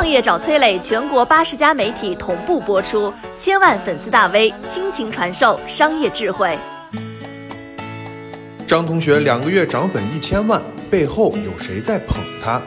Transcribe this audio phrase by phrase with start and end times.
[0.00, 6.56] 创业找崔磊，全国八十家媒体同步播出，千万粉丝大 V 倾情传授商业智慧。
[8.66, 12.62] 张同学两个月涨粉一千万，背后有谁在捧他？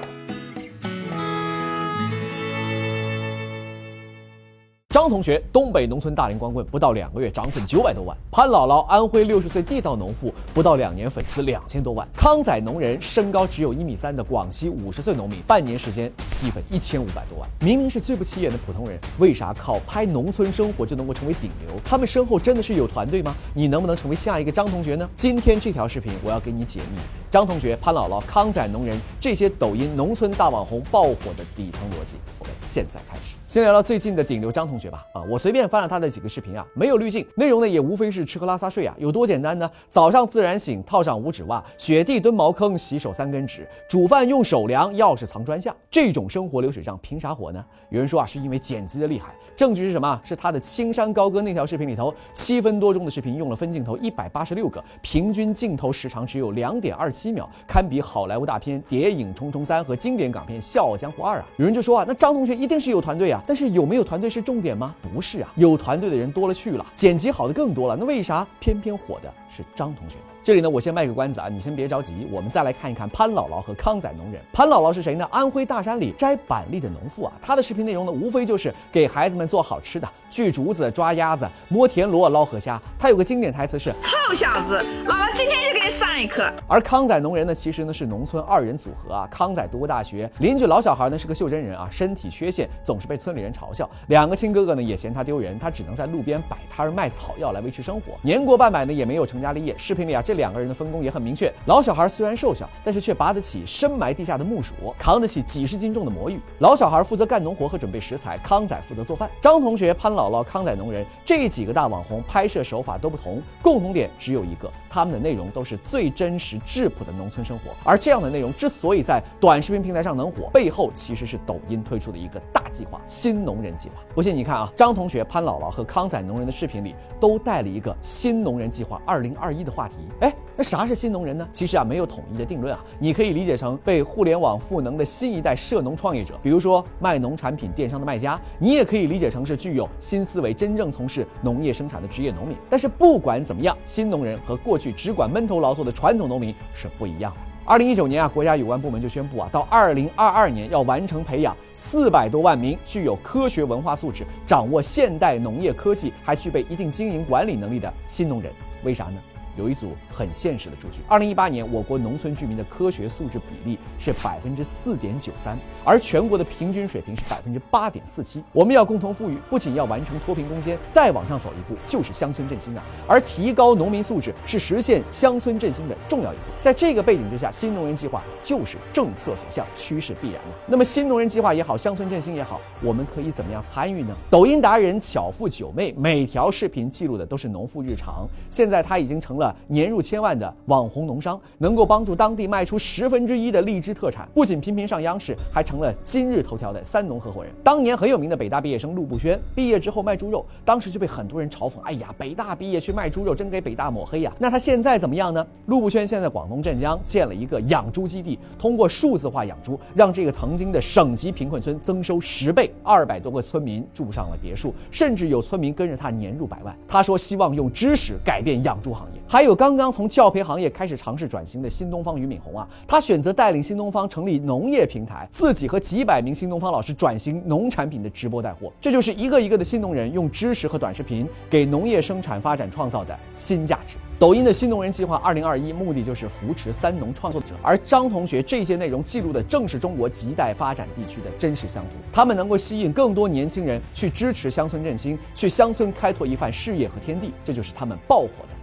[4.94, 17.50] 张同学，东北农村大龄光棍，不到两个月涨粉九百多万；潘姥姥，安徽六十岁地道农妇，不到两年粉丝两千多万；康仔农人，身高只有一米三的广西五十岁农民，半年时间吸粉一千五百多万。
[17.60, 21.76] 明明是最不起眼的普通人，为啥靠拍农村生活就能够成为顶流？
[21.84, 23.36] 他们身后真的是有团队吗？
[23.56, 25.10] 你能不能成为下一个张同学呢？
[25.16, 27.00] 今天这条视频我要给你解密：
[27.34, 32.18] 张同学、潘姥姥、康仔农人这些抖音农村大网红爆火的底层逻辑。
[32.38, 34.88] 我们现在开始，先聊聊最近的顶流张同学。
[34.88, 35.24] 吧啊！
[35.28, 39.68] 我随便翻了他的几个视频啊，没有滤镜，内容呢也无非是吃喝拉撒睡啊，有多简单呢？
[39.90, 47.66] 早上自然醒，套上五指袜，雪地蹲茅坑，洗手三根指，煮饭用手量，钥匙藏砖下，这种生活流水账凭啥火呢？
[47.90, 50.22] 有人说啊，是因为剪辑的厉害，证据是什么？
[50.24, 61.46] 是他的青山高歌那条视频里头，七分多钟的视频用了分镜头一百八十六个，平均镜头时长只有两点二七七秒，堪比好莱坞大片《谍影重重三》和经典港片《笑傲江湖二》啊！
[61.56, 64.74] 有人就说啊，那张同学一定是有团队啊，但是有没有团队是重点。
[64.74, 64.94] 吗？
[65.14, 67.96] 不是啊，有团队的人多了去了，剪辑好的更多了。
[67.96, 70.24] 那为啥偏偏火的是张同学呢？
[70.42, 74.42] 这里呢，我先卖个关子啊，你先别着急，我们再来看一看潘姥姥和康仔农人。
[74.52, 75.26] 潘姥姥是谁呢？
[75.32, 77.32] 安徽大山里摘板栗的农妇啊。
[77.40, 82.82] 她的视频内容呢，无非就是给孩子们做好吃的，锯竹子、抓鸭子、摸田螺、捞河虾。
[82.98, 86.52] 她有个经典台词是：臭小子，姥姥今天就给上一课。
[86.68, 89.28] 而康仔农人呢，其实呢是农村二人组合啊。
[89.30, 93.90] 康仔读过大学，邻居老小孩呢是个袖珍人啊，身体缺陷，总是被村里人嘲笑。
[94.08, 98.14] 两个亲哥哥呢也嫌他丢人，他只能在路边摆摊卖草药来维持生活。
[98.22, 99.76] 年过半百呢，也没有成家立业。
[99.78, 100.34] 视频里啊，这。
[100.34, 106.40] 两个人的分工也很明确，老小孩虽然瘦小，但是却拔得起深埋地下的木薯，扛得起几十斤重的魔芋。
[106.58, 109.30] 老小孩负责干农活和准备食材，康仔负责做饭。
[109.40, 117.72] 张同学、潘姥姥、康仔农人这几个大网红拍摄手法都不同，共同点只有一个，他们的内容都是最真实质朴的农村生活。
[117.84, 124.04] 而这样的内容之所以在短视频平台上能火，背后其实是抖音推出的一个大计划——新农人计划。
[124.14, 129.96] 不信你看啊，张同学、潘姥姥和康仔农人的视频里都带了一个“新农人计划二零二一”的话题。
[130.22, 130.34] 哎。
[130.56, 131.48] 那啥是新农人呢？
[131.52, 132.80] 其实啊，没有统一的定论啊。
[133.00, 142.56] 你可以理解成被互联网赋能的新一代涉农创业者，比如说卖农产品电商的卖家；你也可以理解成是具有新思维、真正从事农业生产的职业农民。
[142.70, 147.40] 但是不管怎么样，新农人和过去只管闷头劳作的传统农民是不一样的。
[147.66, 158.52] 二零一九年啊，国家有关部门就宣布啊，到二零二二年要完成培养四百多万名具有科学文化素质、掌握现代农业科技、还具备一定经营管理能力的新农人。
[158.84, 159.14] 为啥呢？
[159.56, 168.44] 有一组很现实的数据：二零一八年，我国农村居民的科学素质比例是百分之四点九三，而全国的平均水平是百分之八点四七。
[168.52, 172.84] 我们要共同富裕，不仅要完成脱贫攻坚，再往上走一步就是乡村振兴啊！
[173.08, 176.42] 而提高农民素质是实现乡村振兴的重要一步。
[176.60, 180.56] 在这个背景之下，新农人计划就是政策所向，趋势必然的。
[180.66, 184.16] 那么，新农人计划也好，乡村振兴也好，我们可以怎么样参与呢？
[184.32, 189.43] 抖音达人巧妇九妹每条视频记录的都是农妇日常，现在她已经成了。
[189.68, 197.52] 年入千万的网红农商，能够帮助当地卖出十分之一的荔枝特产，不仅频频上央视，还成了今日头条的三农合伙人。
[197.64, 205.46] 当年很有名的北大毕业生陆步轩，毕业之后卖猪肉，当时就被很多人嘲讽：“哎呀，北大毕业去卖猪肉，真给北大抹黑呀！”那他现在怎么样呢？
[205.68, 216.76] 陆步轩现在广东镇江建了一个养猪基地，通过数字化养猪，让这个曾经的省级贫困村增收十倍，二百多个村民住上了别墅，甚至有村民跟着他年入百万。
[216.88, 233.98] 他说希望用知识改变养猪行业，还有刚刚从教培行业开始尝试转型的新东方俞敏洪啊，他选择带领新东方成立农业平台，自己和几百名新东方老师转型农产品的直播带货，这就是一个一个的新农人用知识和短视频给农业生产发展创造的新价值。
[234.20, 248.63] 抖音的新农人计划二零二一目的就是扶持三农创作者，而张同学这些内容记录的正是中国亟待发展地区的真实乡土，他们能够吸引更多年轻人去支持乡村振兴，去乡村开拓一番事业和天地，这就是他们爆火的。